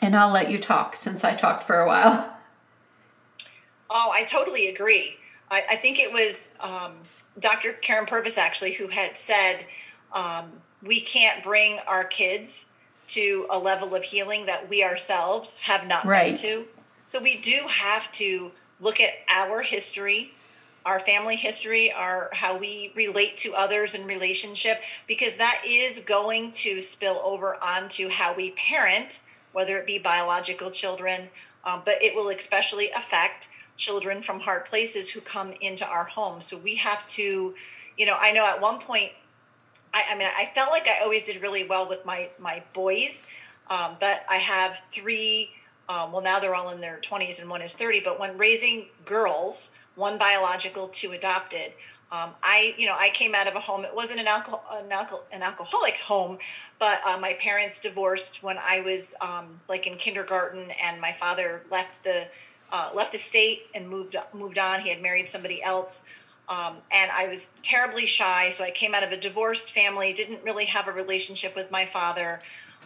and 0.00 0.16
I'll 0.16 0.30
let 0.30 0.50
you 0.50 0.58
talk 0.58 0.96
since 0.96 1.24
I 1.24 1.34
talked 1.34 1.64
for 1.64 1.80
a 1.80 1.86
while. 1.86 2.36
Oh, 3.90 4.10
I 4.12 4.24
totally 4.24 4.68
agree. 4.68 5.16
I, 5.50 5.64
I 5.70 5.76
think 5.76 5.98
it 5.98 6.12
was 6.12 6.58
um, 6.60 6.92
Dr. 7.38 7.74
Karyn 7.82 8.06
Purvis 8.06 8.38
actually 8.38 8.74
who 8.74 8.88
had 8.88 9.16
said 9.16 9.64
um, 10.12 10.52
we 10.82 11.00
can't 11.00 11.42
bring 11.42 11.78
our 11.86 12.04
kids 12.04 12.70
to 13.08 13.46
a 13.50 13.58
level 13.58 13.94
of 13.94 14.02
healing 14.02 14.46
that 14.46 14.68
we 14.68 14.84
ourselves 14.84 15.56
have 15.56 15.86
not 15.86 16.04
right. 16.04 16.40
been 16.40 16.64
to. 16.64 16.68
So 17.04 17.22
we 17.22 17.38
do 17.38 17.62
have 17.68 18.12
to 18.12 18.52
look 18.80 19.00
at 19.00 19.10
our 19.30 19.62
history, 19.62 20.34
our 20.84 21.00
family 21.00 21.36
history, 21.36 21.90
our 21.92 22.28
how 22.32 22.58
we 22.58 22.92
relate 22.94 23.36
to 23.38 23.54
others 23.54 23.94
in 23.94 24.06
relationship, 24.06 24.82
because 25.06 25.38
that 25.38 25.62
is 25.66 26.00
going 26.00 26.52
to 26.52 26.82
spill 26.82 27.20
over 27.24 27.56
onto 27.62 28.08
how 28.08 28.34
we 28.34 28.50
parent, 28.52 29.22
whether 29.58 29.76
it 29.76 29.88
be 29.88 29.98
biological 29.98 30.70
children, 30.70 31.28
um, 31.64 31.82
but 31.84 32.00
it 32.00 32.14
will 32.14 32.28
especially 32.28 32.90
affect 32.92 33.48
children 33.76 34.22
from 34.22 34.38
hard 34.38 34.64
places 34.64 35.10
who 35.10 35.20
come 35.20 35.52
into 35.60 35.84
our 35.84 36.04
home. 36.04 36.40
So 36.40 36.56
we 36.58 36.76
have 36.76 37.04
to, 37.08 37.56
you 37.96 38.06
know, 38.06 38.16
I 38.20 38.30
know 38.30 38.46
at 38.46 38.60
one 38.60 38.78
point 38.78 39.10
I, 39.92 40.04
I 40.10 40.16
mean, 40.16 40.28
I 40.36 40.52
felt 40.54 40.70
like 40.70 40.86
I 40.86 41.02
always 41.02 41.24
did 41.24 41.42
really 41.42 41.66
well 41.66 41.88
with 41.88 42.06
my 42.06 42.28
my 42.38 42.62
boys, 42.72 43.26
um, 43.68 43.96
but 43.98 44.24
I 44.30 44.36
have 44.36 44.80
three. 44.92 45.50
Um, 45.88 46.12
well, 46.12 46.22
now 46.22 46.38
they're 46.38 46.54
all 46.54 46.70
in 46.70 46.80
their 46.80 47.00
20s 47.02 47.40
and 47.40 47.50
one 47.50 47.62
is 47.62 47.74
30. 47.74 48.00
But 48.00 48.20
when 48.20 48.36
raising 48.38 48.86
girls, 49.06 49.74
one 49.96 50.18
biological, 50.18 50.88
two 50.88 51.12
adopted, 51.12 51.72
um, 52.10 52.30
I, 52.42 52.74
you 52.78 52.86
know, 52.86 52.96
I 52.98 53.10
came 53.10 53.34
out 53.34 53.46
of 53.48 53.54
a 53.54 53.60
home. 53.60 53.84
It 53.84 53.94
wasn't 53.94 54.20
an 54.20 54.26
alcohol, 54.26 54.64
an, 54.72 54.90
alcohol, 54.90 55.26
an 55.30 55.42
alcoholic 55.42 55.96
home, 55.96 56.38
but 56.78 57.00
uh, 57.06 57.18
my 57.18 57.34
parents 57.34 57.80
divorced 57.80 58.42
when 58.42 58.56
I 58.58 58.80
was 58.80 59.14
um, 59.20 59.60
like 59.68 59.86
in 59.86 59.96
kindergarten, 59.96 60.70
and 60.82 61.00
my 61.00 61.12
father 61.12 61.62
left 61.70 62.04
the 62.04 62.26
uh, 62.72 62.90
left 62.94 63.12
the 63.12 63.18
state 63.18 63.66
and 63.74 63.88
moved 63.88 64.16
moved 64.32 64.58
on. 64.58 64.80
He 64.80 64.88
had 64.88 65.02
married 65.02 65.28
somebody 65.28 65.62
else. 65.62 66.06
Um, 66.48 66.76
and 66.90 67.10
I 67.10 67.28
was 67.28 67.54
terribly 67.62 68.06
shy. 68.06 68.50
So 68.50 68.64
I 68.64 68.70
came 68.70 68.94
out 68.94 69.02
of 69.02 69.12
a 69.12 69.18
divorced 69.18 69.72
family, 69.72 70.14
didn't 70.14 70.42
really 70.42 70.64
have 70.64 70.88
a 70.88 70.92
relationship 70.92 71.54
with 71.54 71.70
my 71.70 71.84
father, 71.84 72.40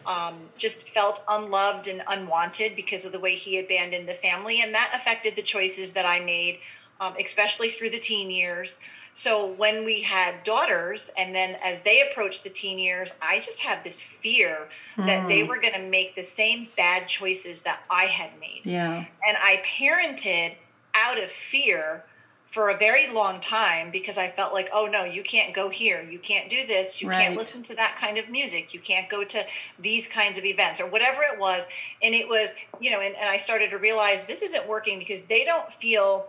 um, 0.05 0.35
just 0.57 0.89
felt 0.89 1.25
unloved 1.29 1.87
and 1.87 2.03
unwanted 2.09 2.75
because 2.75 3.05
of 3.05 3.13
the 3.13 3.21
way 3.21 3.37
he 3.37 3.59
abandoned 3.59 4.09
the 4.09 4.15
family. 4.15 4.63
And 4.63 4.75
that 4.75 4.91
affected 4.93 5.37
the 5.37 5.43
choices 5.43 5.93
that 5.93 6.05
I 6.05 6.19
made, 6.19 6.59
um, 7.03 7.15
especially 7.19 7.69
through 7.69 7.91
the 7.91 7.99
teen 7.99 8.31
years. 8.31 8.79
So 9.13 9.47
when 9.47 9.85
we 9.85 10.03
had 10.03 10.45
daughters, 10.45 11.13
and 11.19 11.35
then 11.35 11.57
as 11.63 11.83
they 11.83 12.03
approached 12.09 12.45
the 12.45 12.51
teen 12.51 12.79
years, 12.79 13.15
I 13.21 13.41
just 13.41 13.61
had 13.61 13.83
this 13.85 14.01
fear 14.01 14.69
mm. 14.97 15.07
that 15.07 15.29
they 15.29 15.43
hmm. 15.43 15.49
were 15.49 15.61
going 15.61 15.75
to 15.75 15.83
make 15.83 16.15
the 16.15 16.23
same 16.23 16.69
bad 16.77 17.09
choices 17.09 17.65
that 17.65 17.83
I 17.91 18.05
had 18.05 18.31
made. 18.41 18.63
Yeah. 18.65 19.05
And 19.27 19.37
I 19.37 19.63
parented 19.67 20.55
out 20.95 21.23
of 21.23 21.31
fear 21.31 22.05
for 22.47 22.69
a 22.69 22.77
very 22.77 23.11
long 23.13 23.41
time 23.41 23.91
because 23.91 24.19
I 24.19 24.29
felt 24.29 24.53
like, 24.53 24.69
oh 24.75 24.87
no, 24.87 25.05
you 25.05 25.23
can't 25.23 25.55
go 25.55 25.71
here, 25.71 26.03
you 26.03 26.19
can't 26.19 26.51
do 26.51 26.67
this, 26.67 27.01
you 27.01 27.09
right. 27.09 27.19
can't 27.19 27.37
listen 27.37 27.63
to 27.65 27.77
that 27.77 27.97
kind 27.97 28.19
of 28.19 28.29
music, 28.29 28.75
you 28.75 28.81
can't 28.81 29.09
go 29.09 29.25
to 29.25 29.43
these 29.79 30.07
kinds 30.07 30.37
of 30.37 30.45
events 30.45 30.79
or 30.79 30.87
whatever 30.87 31.23
it 31.23 31.41
was. 31.41 31.69
And 32.03 32.15
it 32.15 32.29
was, 32.29 32.55
you 32.79 32.91
know, 32.91 33.01
and, 33.01 33.17
and 33.17 33.29
I 33.29 33.39
started 33.39 33.71
to 33.71 33.79
realize 33.79 34.27
this 34.27 34.43
isn't 34.43 34.69
working 34.69 34.99
because 34.99 35.23
they 35.23 35.45
don't 35.45 35.73
feel 35.73 36.29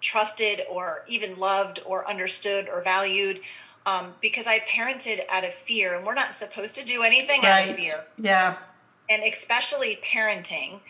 trusted 0.00 0.62
or 0.70 1.04
even 1.06 1.38
loved 1.38 1.80
or 1.84 2.08
understood 2.08 2.68
or 2.68 2.80
valued. 2.82 3.40
Um, 3.86 4.14
because 4.20 4.48
I 4.48 4.58
parented 4.60 5.20
out 5.30 5.44
of 5.44 5.54
fear, 5.54 5.94
and 5.94 6.04
we're 6.04 6.14
not 6.14 6.34
supposed 6.34 6.74
to 6.74 6.84
do 6.84 7.02
anything 7.02 7.42
right. 7.42 7.62
out 7.62 7.68
of 7.68 7.76
fear. 7.76 8.04
Yeah. 8.18 8.56
And 9.08 9.22
especially 9.22 10.00
parenting, 10.04 10.80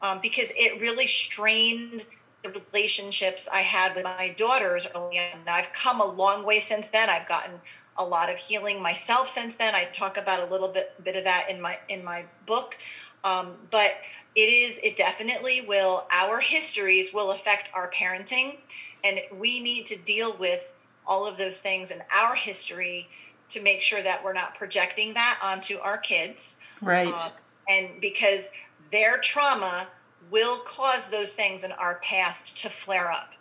um, 0.00 0.20
because 0.22 0.52
it 0.56 0.80
really 0.80 1.06
strained 1.06 2.06
the 2.42 2.60
relationships 2.72 3.48
I 3.52 3.60
had 3.60 3.94
with 3.94 4.04
my 4.04 4.34
daughters 4.36 4.86
early 4.94 5.18
on. 5.18 5.46
I've 5.46 5.72
come 5.72 6.00
a 6.00 6.06
long 6.06 6.44
way 6.44 6.60
since 6.60 6.88
then. 6.88 7.10
I've 7.10 7.28
gotten 7.28 7.60
a 7.98 8.04
lot 8.04 8.30
of 8.30 8.36
healing 8.36 8.82
myself 8.82 9.28
since 9.28 9.56
then. 9.56 9.74
I 9.74 9.84
talk 9.84 10.16
about 10.16 10.40
a 10.40 10.50
little 10.50 10.68
bit 10.68 10.92
bit 11.02 11.16
of 11.16 11.24
that 11.24 11.48
in 11.50 11.60
my 11.60 11.78
in 11.88 12.04
my 12.04 12.24
book. 12.44 12.78
Um, 13.24 13.54
but 13.70 13.92
it 14.34 14.40
is 14.40 14.78
it 14.82 14.96
definitely 14.96 15.62
will 15.62 16.06
our 16.12 16.40
histories 16.40 17.12
will 17.12 17.32
affect 17.32 17.68
our 17.74 17.90
parenting 17.90 18.58
and 19.02 19.20
we 19.36 19.60
need 19.60 19.86
to 19.86 19.98
deal 19.98 20.36
with 20.38 20.74
all 21.06 21.26
of 21.26 21.38
those 21.38 21.60
things 21.60 21.90
in 21.90 22.02
our 22.14 22.34
history 22.34 23.08
to 23.48 23.62
make 23.62 23.80
sure 23.80 24.02
that 24.02 24.22
we're 24.22 24.32
not 24.32 24.54
projecting 24.54 25.14
that 25.14 25.38
onto 25.42 25.78
our 25.78 25.98
kids 25.98 26.58
right 26.82 27.08
uh, 27.08 27.30
and 27.68 28.00
because 28.00 28.52
their 28.90 29.18
trauma 29.18 29.88
will 30.30 30.58
cause 30.58 31.10
those 31.10 31.34
things 31.34 31.64
in 31.64 31.72
our 31.72 31.96
past 31.96 32.58
to 32.58 32.68
flare 32.68 33.10
up. 33.10 33.32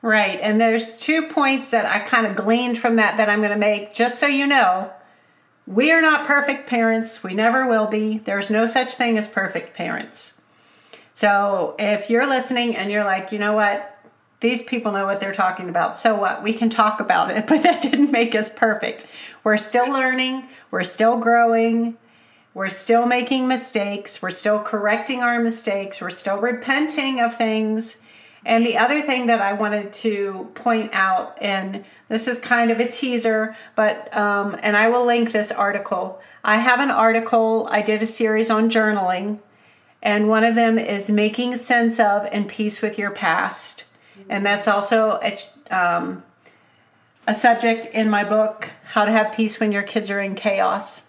Right. 0.00 0.38
And 0.40 0.60
there's 0.60 1.00
two 1.00 1.28
points 1.28 1.70
that 1.70 1.84
I 1.84 2.00
kind 2.00 2.26
of 2.26 2.36
gleaned 2.36 2.78
from 2.78 2.96
that 2.96 3.16
that 3.16 3.28
I'm 3.28 3.40
going 3.40 3.50
to 3.50 3.56
make 3.56 3.94
just 3.94 4.18
so 4.18 4.26
you 4.26 4.46
know. 4.46 4.92
We 5.66 5.92
are 5.92 6.02
not 6.02 6.26
perfect 6.26 6.68
parents. 6.68 7.22
We 7.22 7.34
never 7.34 7.66
will 7.66 7.86
be. 7.86 8.18
There's 8.18 8.50
no 8.50 8.64
such 8.64 8.94
thing 8.94 9.16
as 9.16 9.26
perfect 9.26 9.74
parents. 9.74 10.40
So 11.14 11.76
if 11.78 12.10
you're 12.10 12.26
listening 12.26 12.74
and 12.76 12.90
you're 12.90 13.04
like, 13.04 13.32
you 13.32 13.38
know 13.38 13.52
what? 13.52 13.88
These 14.40 14.64
people 14.64 14.90
know 14.90 15.04
what 15.06 15.20
they're 15.20 15.32
talking 15.32 15.68
about. 15.68 15.96
So 15.96 16.16
what? 16.16 16.42
We 16.42 16.52
can 16.52 16.68
talk 16.68 17.00
about 17.00 17.30
it, 17.30 17.46
but 17.48 17.62
that 17.62 17.82
didn't 17.82 18.10
make 18.10 18.34
us 18.34 18.50
perfect. 18.50 19.06
We're 19.44 19.56
still 19.56 19.90
learning, 19.92 20.48
we're 20.70 20.84
still 20.84 21.18
growing, 21.18 21.96
we're 22.54 22.68
still 22.68 23.06
making 23.06 23.48
mistakes. 23.48 24.20
We're 24.20 24.30
still 24.30 24.60
correcting 24.60 25.20
our 25.20 25.40
mistakes. 25.40 26.00
We're 26.00 26.10
still 26.10 26.38
repenting 26.38 27.20
of 27.20 27.34
things. 27.34 28.01
And 28.44 28.66
the 28.66 28.76
other 28.76 29.02
thing 29.02 29.26
that 29.26 29.40
I 29.40 29.52
wanted 29.52 29.92
to 29.94 30.50
point 30.54 30.90
out, 30.92 31.38
and 31.40 31.84
this 32.08 32.26
is 32.26 32.38
kind 32.40 32.70
of 32.70 32.80
a 32.80 32.88
teaser, 32.88 33.56
but, 33.76 34.14
um, 34.16 34.56
and 34.62 34.76
I 34.76 34.88
will 34.88 35.06
link 35.06 35.30
this 35.30 35.52
article. 35.52 36.20
I 36.42 36.56
have 36.56 36.80
an 36.80 36.90
article, 36.90 37.68
I 37.70 37.82
did 37.82 38.02
a 38.02 38.06
series 38.06 38.50
on 38.50 38.68
journaling, 38.68 39.38
and 40.02 40.28
one 40.28 40.42
of 40.42 40.56
them 40.56 40.76
is 40.76 41.08
making 41.08 41.54
sense 41.56 42.00
of 42.00 42.26
and 42.32 42.48
peace 42.48 42.82
with 42.82 42.98
your 42.98 43.12
past. 43.12 43.84
And 44.28 44.44
that's 44.44 44.66
also 44.66 45.20
a, 45.22 45.38
um, 45.70 46.24
a 47.26 47.34
subject 47.34 47.86
in 47.86 48.10
my 48.10 48.24
book, 48.24 48.70
How 48.84 49.04
to 49.04 49.12
Have 49.12 49.32
Peace 49.32 49.60
When 49.60 49.70
Your 49.70 49.84
Kids 49.84 50.10
Are 50.10 50.20
in 50.20 50.34
Chaos. 50.34 51.08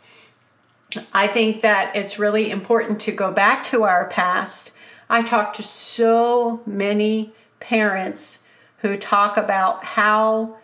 I 1.12 1.26
think 1.26 1.62
that 1.62 1.96
it's 1.96 2.20
really 2.20 2.52
important 2.52 3.02
to 3.02 3.12
go 3.12 3.32
back 3.32 3.64
to 3.66 3.84
our 3.84 4.08
past. 4.10 4.72
I 5.10 5.22
talk 5.22 5.54
to 5.54 5.64
so 5.64 6.62
many 6.66 7.34
parents 7.60 8.48
who 8.78 8.96
talk 8.96 9.38
about 9.38 9.86
how 9.86 10.58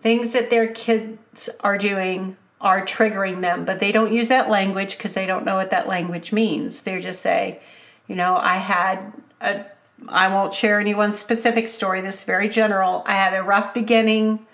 things 0.00 0.32
that 0.32 0.50
their 0.50 0.68
kids 0.68 1.48
are 1.60 1.76
doing 1.78 2.36
are 2.60 2.82
triggering 2.82 3.42
them, 3.42 3.64
but 3.64 3.80
they 3.80 3.92
don't 3.92 4.12
use 4.12 4.28
that 4.28 4.48
language 4.48 4.96
because 4.96 5.14
they 5.14 5.26
don't 5.26 5.44
know 5.44 5.56
what 5.56 5.70
that 5.70 5.88
language 5.88 6.32
means. 6.32 6.82
They 6.82 6.98
just 7.00 7.20
say, 7.20 7.60
you 8.06 8.14
know, 8.14 8.36
I 8.36 8.56
had 8.56 9.12
a, 9.40 9.64
I 10.08 10.28
won't 10.28 10.54
share 10.54 10.80
anyone's 10.80 11.18
specific 11.18 11.68
story, 11.68 12.00
this 12.00 12.18
is 12.18 12.24
very 12.24 12.48
general. 12.48 13.02
I 13.06 13.14
had 13.14 13.34
a 13.34 13.42
rough 13.42 13.74
beginning, 13.74 14.46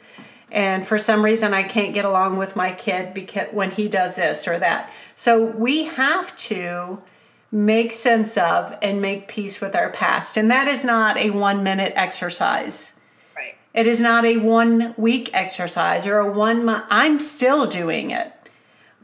and 0.51 0.87
for 0.87 0.99
some 0.99 1.25
reason 1.25 1.55
I 1.55 1.63
can't 1.63 1.95
get 1.95 2.05
along 2.05 2.39
with 2.39 2.57
my 2.57 2.73
kid 2.73 3.15
because 3.15 3.49
when 3.53 3.71
he 3.71 3.89
does 3.89 4.17
this 4.17 4.49
or 4.49 4.59
that. 4.59 4.91
So 5.15 5.45
we 5.45 5.85
have 5.85 6.35
to 6.49 7.03
make 7.53 7.93
sense 7.93 8.39
of 8.39 8.77
and 8.83 9.03
make 9.03 9.29
peace 9.29 9.61
with 9.61 9.77
our 9.77 9.91
past. 9.91 10.37
And 10.39 10.51
that 10.51 10.69
is 10.69 10.85
not 10.85 11.17
a 11.19 11.31
one 11.31 11.63
minute 11.63 11.93
exercise. 11.97 12.99
Right. 13.37 13.55
It 13.75 13.87
is 13.87 14.01
not 14.01 14.25
a 14.25 14.39
one 14.39 14.95
week 14.97 15.31
exercise 15.35 16.07
or 16.07 16.19
a 16.19 16.33
one 16.33 16.65
month. 16.65 16.87
I'm 16.91 17.21
still 17.21 17.67
doing 17.67 18.11
it. 18.11 18.33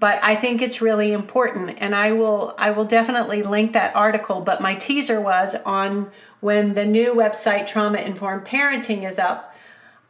but 0.01 0.19
I 0.23 0.37
think 0.37 0.63
it's 0.63 0.81
really 0.81 1.13
important 1.13 1.79
and 1.81 1.95
I 1.95 2.13
will 2.13 2.55
I 2.59 2.71
will 2.71 2.85
definitely 2.85 3.43
link 3.43 3.73
that 3.73 3.95
article 3.95 4.41
but 4.41 4.61
my 4.61 4.75
teaser 4.75 5.21
was 5.21 5.55
on 5.67 6.11
when 6.41 6.75
the 6.75 6.87
new 6.87 7.15
website 7.15 7.67
trauma 7.67 7.99
informed 7.99 8.45
parenting 8.47 9.09
is 9.09 9.19
up 9.19 9.55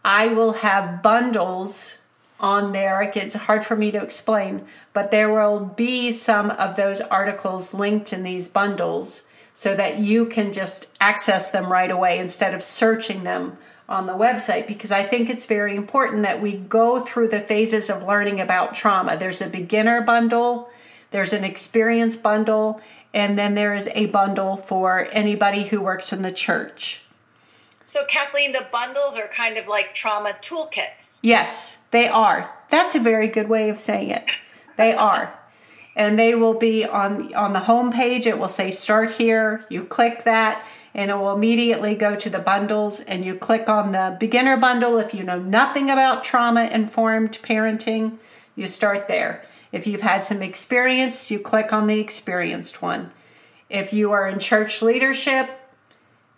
I 0.04 0.28
will 0.28 0.52
have 0.54 1.02
bundles 1.02 1.98
on 2.40 2.72
there 2.72 3.02
it's 3.02 3.34
hard 3.34 3.64
for 3.64 3.76
me 3.76 3.90
to 3.90 4.02
explain 4.02 4.64
but 4.92 5.10
there 5.10 5.32
will 5.32 5.60
be 5.60 6.12
some 6.12 6.50
of 6.52 6.76
those 6.76 7.00
articles 7.00 7.74
linked 7.74 8.12
in 8.12 8.22
these 8.22 8.48
bundles 8.48 9.24
so 9.52 9.74
that 9.74 9.98
you 9.98 10.24
can 10.26 10.52
just 10.52 10.96
access 11.00 11.50
them 11.50 11.70
right 11.70 11.90
away 11.90 12.18
instead 12.18 12.54
of 12.54 12.62
searching 12.62 13.24
them 13.24 13.58
on 13.88 14.06
the 14.06 14.12
website 14.12 14.66
because 14.66 14.92
I 14.92 15.02
think 15.02 15.28
it's 15.28 15.46
very 15.46 15.74
important 15.74 16.22
that 16.22 16.42
we 16.42 16.58
go 16.58 17.00
through 17.00 17.28
the 17.28 17.40
phases 17.40 17.88
of 17.90 18.04
learning 18.04 18.40
about 18.40 18.74
trauma. 18.74 19.16
There's 19.16 19.40
a 19.40 19.48
beginner 19.48 20.02
bundle, 20.02 20.70
there's 21.10 21.32
an 21.32 21.42
experience 21.42 22.16
bundle, 22.16 22.80
and 23.14 23.38
then 23.38 23.54
there 23.54 23.74
is 23.74 23.88
a 23.94 24.06
bundle 24.06 24.56
for 24.56 25.08
anybody 25.10 25.64
who 25.64 25.80
works 25.80 26.12
in 26.12 26.22
the 26.22 26.30
church. 26.30 27.02
So, 27.88 28.04
Kathleen, 28.06 28.52
the 28.52 28.66
bundles 28.70 29.16
are 29.16 29.28
kind 29.28 29.56
of 29.56 29.66
like 29.66 29.94
trauma 29.94 30.34
toolkits. 30.42 31.18
Yes, 31.22 31.84
they 31.90 32.06
are. 32.06 32.50
That's 32.68 32.94
a 32.94 33.00
very 33.00 33.28
good 33.28 33.48
way 33.48 33.70
of 33.70 33.78
saying 33.78 34.10
it. 34.10 34.24
They 34.76 34.92
are. 34.92 35.32
and 35.96 36.18
they 36.18 36.34
will 36.34 36.54
be 36.54 36.84
on 36.84 37.34
on 37.34 37.52
the 37.54 37.60
home 37.60 37.90
page. 37.90 38.26
It 38.26 38.38
will 38.38 38.46
say 38.48 38.70
start 38.70 39.10
here. 39.10 39.64
You 39.70 39.84
click 39.84 40.24
that 40.24 40.64
and 40.94 41.10
it 41.10 41.14
will 41.14 41.34
immediately 41.34 41.94
go 41.94 42.14
to 42.16 42.30
the 42.30 42.38
bundles 42.38 43.00
and 43.00 43.24
you 43.24 43.34
click 43.34 43.68
on 43.68 43.92
the 43.92 44.16
beginner 44.20 44.56
bundle 44.56 44.98
if 44.98 45.14
you 45.14 45.24
know 45.24 45.38
nothing 45.38 45.90
about 45.90 46.24
trauma 46.24 46.64
informed 46.64 47.38
parenting 47.42 48.18
you 48.56 48.66
start 48.66 49.06
there 49.06 49.42
if 49.72 49.86
you've 49.86 50.00
had 50.00 50.22
some 50.22 50.42
experience 50.42 51.30
you 51.30 51.38
click 51.38 51.72
on 51.72 51.86
the 51.86 52.00
experienced 52.00 52.80
one 52.82 53.10
if 53.70 53.92
you 53.92 54.10
are 54.12 54.26
in 54.26 54.38
church 54.38 54.82
leadership 54.82 55.48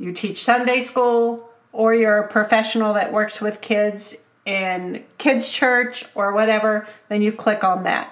you 0.00 0.12
teach 0.12 0.42
sunday 0.42 0.80
school 0.80 1.48
or 1.72 1.94
you're 1.94 2.18
a 2.18 2.28
professional 2.28 2.94
that 2.94 3.12
works 3.12 3.40
with 3.40 3.60
kids 3.60 4.16
in 4.44 5.04
kids 5.18 5.48
church 5.48 6.04
or 6.16 6.32
whatever 6.32 6.86
then 7.08 7.22
you 7.22 7.30
click 7.30 7.62
on 7.62 7.84
that 7.84 8.10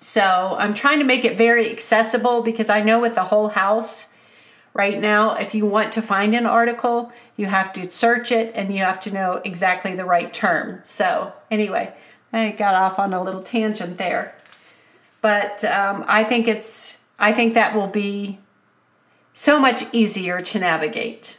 so 0.00 0.54
i'm 0.58 0.74
trying 0.74 0.98
to 0.98 1.04
make 1.04 1.24
it 1.24 1.38
very 1.38 1.70
accessible 1.70 2.42
because 2.42 2.68
i 2.68 2.82
know 2.82 3.00
with 3.00 3.14
the 3.14 3.24
whole 3.24 3.48
house 3.48 4.14
Right 4.72 5.00
now, 5.00 5.34
if 5.34 5.54
you 5.54 5.66
want 5.66 5.92
to 5.94 6.02
find 6.02 6.34
an 6.34 6.46
article, 6.46 7.12
you 7.36 7.46
have 7.46 7.72
to 7.72 7.90
search 7.90 8.30
it 8.30 8.52
and 8.54 8.72
you 8.72 8.84
have 8.84 9.00
to 9.00 9.10
know 9.10 9.40
exactly 9.44 9.96
the 9.96 10.04
right 10.04 10.32
term. 10.32 10.80
So, 10.84 11.32
anyway, 11.50 11.92
I 12.32 12.52
got 12.52 12.76
off 12.76 12.98
on 12.98 13.12
a 13.12 13.22
little 13.22 13.42
tangent 13.42 13.98
there. 13.98 14.34
But 15.22 15.64
um, 15.64 16.04
I 16.06 16.22
think 16.22 16.46
it's, 16.46 17.02
I 17.18 17.32
think 17.32 17.54
that 17.54 17.74
will 17.74 17.88
be 17.88 18.38
so 19.32 19.58
much 19.58 19.84
easier 19.92 20.40
to 20.40 20.58
navigate. 20.58 21.38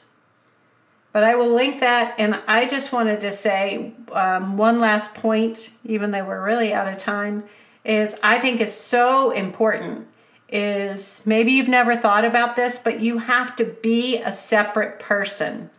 But 1.13 1.23
I 1.23 1.35
will 1.35 1.51
link 1.51 1.81
that, 1.81 2.15
and 2.17 2.41
I 2.47 2.67
just 2.67 2.93
wanted 2.93 3.21
to 3.21 3.31
say 3.31 3.93
um, 4.13 4.57
one 4.57 4.79
last 4.79 5.13
point, 5.13 5.71
even 5.83 6.11
though 6.11 6.23
we're 6.23 6.45
really 6.45 6.73
out 6.73 6.87
of 6.87 6.97
time, 6.97 7.43
is 7.83 8.17
I 8.23 8.39
think 8.39 8.61
is 8.61 8.73
so 8.73 9.31
important 9.31 10.07
is 10.47 11.23
maybe 11.25 11.53
you've 11.53 11.69
never 11.69 11.95
thought 11.95 12.25
about 12.25 12.55
this, 12.55 12.77
but 12.77 12.99
you 12.99 13.17
have 13.17 13.55
to 13.55 13.65
be 13.65 14.17
a 14.17 14.31
separate 14.31 14.99
person 14.99 15.69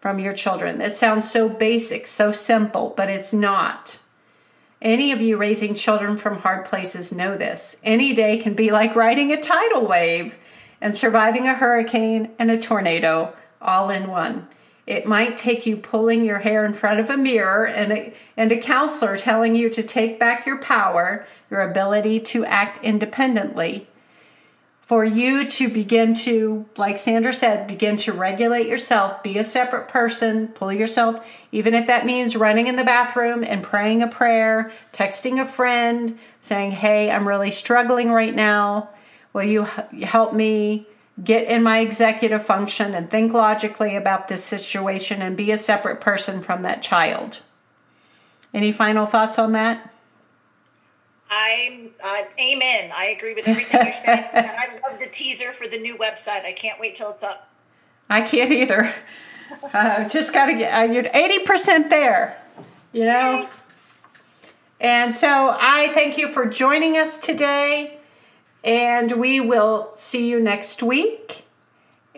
from 0.00 0.18
your 0.18 0.32
children. 0.32 0.78
That 0.78 0.92
sounds 0.92 1.30
so 1.30 1.48
basic, 1.48 2.06
so 2.06 2.32
simple, 2.32 2.94
but 2.96 3.08
it's 3.08 3.32
not. 3.32 4.00
Any 4.82 5.12
of 5.12 5.20
you 5.20 5.36
raising 5.36 5.74
children 5.74 6.16
from 6.16 6.38
hard 6.38 6.64
places 6.64 7.12
know 7.12 7.36
this. 7.36 7.76
Any 7.84 8.14
day 8.14 8.38
can 8.38 8.54
be 8.54 8.70
like 8.70 8.96
riding 8.96 9.30
a 9.30 9.40
tidal 9.40 9.86
wave 9.86 10.36
and 10.80 10.96
surviving 10.96 11.46
a 11.46 11.54
hurricane 11.54 12.30
and 12.38 12.50
a 12.50 12.60
tornado 12.60 13.32
all 13.60 13.90
in 13.90 14.08
one. 14.08 14.48
It 14.86 15.06
might 15.06 15.36
take 15.36 15.66
you 15.66 15.76
pulling 15.76 16.24
your 16.24 16.38
hair 16.38 16.64
in 16.64 16.74
front 16.74 16.98
of 16.98 17.10
a 17.10 17.16
mirror 17.16 17.66
and 17.66 17.92
a, 17.92 18.12
and 18.36 18.50
a 18.50 18.56
counselor 18.56 19.16
telling 19.16 19.54
you 19.54 19.70
to 19.70 19.82
take 19.82 20.18
back 20.18 20.46
your 20.46 20.58
power, 20.58 21.24
your 21.50 21.60
ability 21.60 22.20
to 22.20 22.44
act 22.44 22.82
independently. 22.82 23.86
For 24.80 25.04
you 25.04 25.48
to 25.48 25.68
begin 25.68 26.14
to, 26.14 26.66
like 26.76 26.98
Sandra 26.98 27.32
said, 27.32 27.68
begin 27.68 27.96
to 27.98 28.12
regulate 28.12 28.66
yourself, 28.66 29.22
be 29.22 29.38
a 29.38 29.44
separate 29.44 29.86
person, 29.86 30.48
pull 30.48 30.72
yourself, 30.72 31.24
even 31.52 31.74
if 31.74 31.86
that 31.86 32.04
means 32.04 32.34
running 32.34 32.66
in 32.66 32.74
the 32.74 32.82
bathroom 32.82 33.44
and 33.44 33.62
praying 33.62 34.02
a 34.02 34.08
prayer, 34.08 34.72
texting 34.92 35.40
a 35.40 35.46
friend, 35.46 36.18
saying, 36.40 36.72
Hey, 36.72 37.08
I'm 37.08 37.28
really 37.28 37.52
struggling 37.52 38.10
right 38.10 38.34
now. 38.34 38.88
Will 39.32 39.44
you 39.44 39.64
help 39.64 40.32
me? 40.34 40.86
get 41.22 41.48
in 41.48 41.62
my 41.62 41.80
executive 41.80 42.44
function 42.44 42.94
and 42.94 43.10
think 43.10 43.32
logically 43.32 43.96
about 43.96 44.28
this 44.28 44.44
situation 44.44 45.22
and 45.22 45.36
be 45.36 45.50
a 45.50 45.58
separate 45.58 46.00
person 46.00 46.40
from 46.40 46.62
that 46.62 46.82
child. 46.82 47.40
Any 48.52 48.72
final 48.72 49.06
thoughts 49.06 49.38
on 49.38 49.52
that? 49.52 49.92
I'm 51.30 51.90
uh, 52.02 52.22
amen. 52.40 52.90
I 52.92 53.06
agree 53.16 53.34
with 53.34 53.46
everything 53.46 53.84
you're 53.84 53.92
saying, 53.92 54.24
and 54.32 54.46
I 54.46 54.80
love 54.88 54.98
the 54.98 55.06
teaser 55.06 55.52
for 55.52 55.68
the 55.68 55.78
new 55.78 55.96
website. 55.96 56.44
I 56.44 56.52
can't 56.52 56.80
wait 56.80 56.96
till 56.96 57.10
it's 57.12 57.22
up. 57.22 57.48
I 58.08 58.22
can't 58.22 58.50
either. 58.50 58.92
uh, 59.72 60.08
just 60.08 60.32
got 60.32 60.46
to 60.46 60.54
get 60.54 60.70
uh, 60.72 60.92
you're 60.92 61.06
eighty 61.14 61.44
percent 61.44 61.88
there, 61.88 62.36
you 62.92 63.04
know. 63.04 63.48
And 64.80 65.14
so 65.14 65.56
I 65.56 65.88
thank 65.90 66.18
you 66.18 66.26
for 66.28 66.46
joining 66.46 66.96
us 66.96 67.18
today. 67.18 67.99
And 68.62 69.12
we 69.12 69.40
will 69.40 69.92
see 69.96 70.28
you 70.28 70.40
next 70.40 70.82
week. 70.82 71.44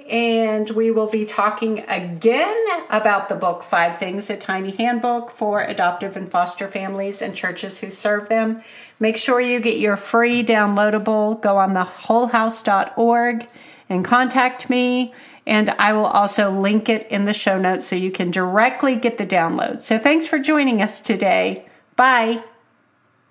And 0.09 0.69
we 0.71 0.91
will 0.91 1.07
be 1.07 1.25
talking 1.25 1.81
again 1.89 2.67
about 2.91 3.29
the 3.29 3.37
book 3.37 3.63
Five 3.63 3.99
Things, 3.99 4.29
a 4.31 4.37
tiny 4.37 4.71
handbook 4.73 5.31
for 5.31 5.61
adoptive 5.63 6.17
and 6.17 6.29
foster 6.29 6.67
families 6.67 7.23
and 7.23 7.35
churches 7.35 7.79
who 7.79 7.89
serve 7.89 8.29
them. 8.29 8.63
Make 8.99 9.17
sure 9.17 9.41
you 9.41 9.61
get 9.61 9.79
your 9.79 9.97
free 9.97 10.45
downloadable. 10.45 11.41
Go 11.41 11.57
on 11.57 11.73
the 11.73 11.85
wholehouse.org 11.85 13.49
and 13.89 14.05
contact 14.05 14.69
me. 14.69 15.15
And 15.47 15.71
I 15.71 15.93
will 15.93 16.07
also 16.07 16.51
link 16.51 16.89
it 16.89 17.07
in 17.09 17.25
the 17.25 17.33
show 17.33 17.59
notes 17.59 17.87
so 17.87 17.97
you 17.97 18.11
can 18.11 18.31
directly 18.31 18.97
get 18.97 19.19
the 19.19 19.27
download. 19.27 19.83
So 19.83 19.99
thanks 19.99 20.27
for 20.27 20.39
joining 20.39 20.83
us 20.83 21.01
today. 21.01 21.67
Bye. 21.97 22.43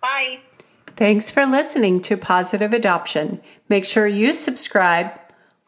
Bye. 0.02 0.40
Thanks 1.02 1.32
for 1.32 1.48
listening 1.48 2.00
to 2.02 2.16
Positive 2.16 2.74
Adoption. 2.74 3.42
Make 3.68 3.86
sure 3.86 4.06
you 4.06 4.36
subscribe 4.36 5.20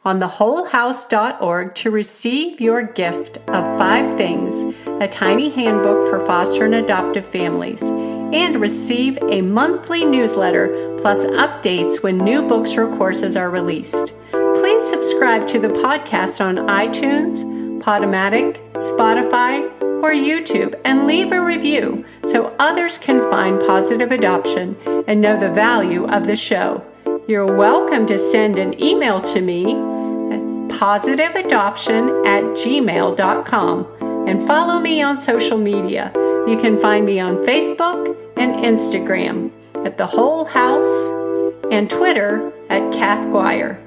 on 0.06 0.20
thewholehouse.org 0.20 1.74
to 1.74 1.90
receive 1.90 2.62
your 2.62 2.84
gift 2.84 3.38
of 3.38 3.80
five 3.80 4.16
things, 4.16 4.62
a 5.02 5.08
tiny 5.08 5.50
handbook 5.50 6.08
for 6.08 6.24
foster 6.28 6.66
and 6.66 6.76
adoptive 6.76 7.26
families, 7.26 7.82
and 7.82 8.62
receive 8.62 9.18
a 9.24 9.42
monthly 9.42 10.06
newsletter 10.06 10.96
plus 11.00 11.26
updates 11.26 12.04
when 12.04 12.20
new 12.20 12.48
books 12.48 12.78
or 12.78 12.96
courses 12.96 13.36
are 13.36 13.50
released. 13.50 14.14
Please 14.30 14.88
subscribe 14.88 15.48
to 15.48 15.58
the 15.58 15.70
podcast 15.70 16.46
on 16.46 16.58
iTunes, 16.68 17.44
Podomatic, 17.82 18.60
Spotify, 18.76 19.73
or 20.04 20.12
YouTube 20.12 20.76
and 20.84 21.08
leave 21.08 21.32
a 21.32 21.42
review 21.42 22.04
so 22.26 22.54
others 22.60 22.98
can 22.98 23.22
find 23.32 23.58
positive 23.62 24.12
adoption 24.12 24.76
and 25.08 25.22
know 25.22 25.40
the 25.40 25.50
value 25.50 26.06
of 26.06 26.28
the 26.28 26.36
show. 26.36 26.84
You're 27.26 27.58
welcome 27.58 28.06
to 28.08 28.20
send 28.20 28.60
an 28.60 28.84
email 28.84 29.22
to 29.22 29.40
me 29.40 29.64
at 29.64 30.42
positiveadoption 30.78 32.28
at 32.28 32.44
gmail.com 32.44 33.88
and 34.28 34.44
follow 34.46 34.80
me 34.82 35.02
on 35.02 35.16
social 35.16 35.58
media. 35.58 36.12
You 36.48 36.58
can 36.60 36.78
find 36.78 37.06
me 37.06 37.22
on 37.22 37.38
Facebook 37.38 38.18
and 38.36 38.56
Instagram 38.56 39.52
at 39.86 39.98
The 39.98 40.08
Whole 40.08 40.44
House 40.44 41.10
and 41.72 41.90
Twitter 41.90 42.52
at 42.70 42.92
Kath 42.92 43.32
Guire. 43.32 43.80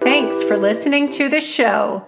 Thanks 0.00 0.42
for 0.42 0.58
listening 0.58 1.08
to 1.12 1.30
the 1.30 1.40
show. 1.40 2.06